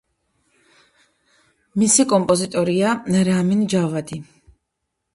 [1.83, 2.97] მისი კომპოზიტორია
[3.31, 4.23] რამინ ჯავადი.